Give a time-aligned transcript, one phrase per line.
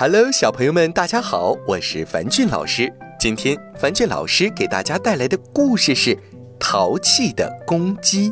[0.00, 2.90] Hello，小朋友们，大家好，我是樊俊老师。
[3.18, 6.14] 今天樊俊老师给大家带来的故事是
[6.58, 8.30] 《淘气的公鸡》。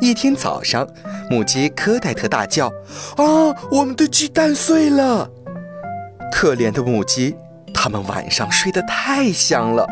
[0.00, 0.84] 一天早上，
[1.30, 2.66] 母鸡科戴特大叫
[3.14, 5.30] ：“啊，我们的鸡蛋碎了！”
[6.34, 7.36] 可怜的母鸡，
[7.72, 9.86] 它们晚上睡得太香了。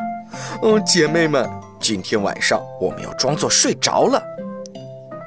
[0.64, 1.48] 嗯，姐妹们，
[1.78, 4.20] 今天晚上我们要装作睡着了。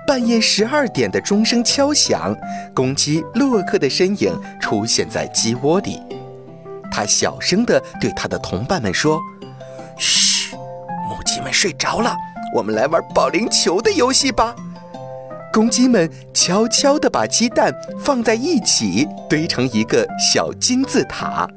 [0.07, 2.35] 半夜十二点的钟声敲响，
[2.75, 5.99] 公鸡洛克的身影出现在鸡窝里。
[6.91, 9.19] 他小声地对他的同伴们说
[9.97, 10.55] ：“嘘，
[11.09, 12.15] 母鸡们睡着了，
[12.53, 14.55] 我们来玩保龄球的游戏吧。”
[15.51, 21.47] 公鸡们悄悄地把鸡蛋放在一起，堆成一个小金字塔。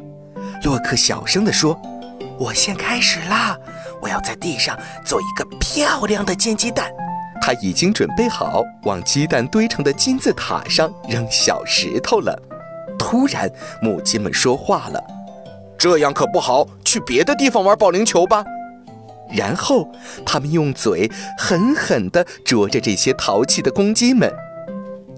[0.64, 1.78] 洛克小声地说
[2.38, 3.58] ：“我先开始啦，
[4.00, 6.90] 我要在地上做一个漂亮的煎鸡蛋。”
[7.40, 12.36] 他已经准备好往鸡蛋堆成的金字塔上扔小石头了。
[12.98, 13.50] 突然，
[13.80, 15.02] 母鸡们说话了
[15.78, 18.44] ：“这样可不好，去别的地方玩保龄球吧。”
[19.30, 19.90] 然后，
[20.26, 24.32] 他们用嘴狠狠地啄着这些淘气的公鸡们。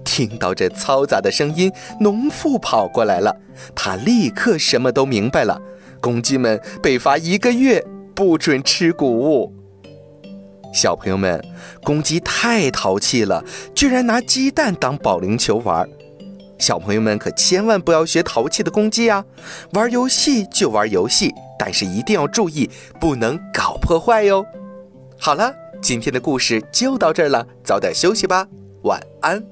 [0.03, 3.35] 听到这嘈杂的声音，农妇跑过来了。
[3.73, 5.61] 他立刻什么都明白了：
[6.01, 7.83] 公鸡们被罚一个月，
[8.13, 9.53] 不准吃谷物。
[10.73, 11.43] 小朋友们，
[11.83, 13.43] 公鸡太淘气了，
[13.75, 15.87] 居然拿鸡蛋当保龄球玩。
[16.57, 19.25] 小朋友们可千万不要学淘气的公鸡啊！
[19.73, 24.45] 玩游戏就玩游戏，但是一定要注意，不能搞破坏哟。
[25.17, 28.47] 好了，今天的故事就到这儿了，早点休息吧，
[28.83, 29.50] 晚安。